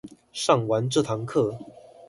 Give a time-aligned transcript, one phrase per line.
[0.33, 1.55] 上完這堂課